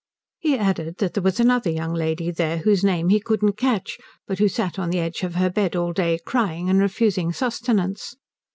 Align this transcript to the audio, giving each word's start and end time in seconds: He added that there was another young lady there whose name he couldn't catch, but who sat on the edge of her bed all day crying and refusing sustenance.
He 0.39 0.57
added 0.57 0.97
that 0.97 1.13
there 1.13 1.21
was 1.21 1.39
another 1.39 1.69
young 1.69 1.93
lady 1.93 2.31
there 2.31 2.57
whose 2.57 2.83
name 2.83 3.09
he 3.09 3.19
couldn't 3.19 3.53
catch, 3.55 3.99
but 4.25 4.39
who 4.39 4.47
sat 4.49 4.79
on 4.79 4.89
the 4.89 4.97
edge 4.99 5.21
of 5.21 5.35
her 5.35 5.51
bed 5.51 5.75
all 5.75 5.93
day 5.93 6.17
crying 6.25 6.71
and 6.71 6.79
refusing 6.81 7.31
sustenance. 7.31 8.15